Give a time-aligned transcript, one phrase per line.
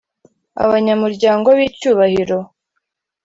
[0.63, 2.37] abanyamuryango b’icyubahiro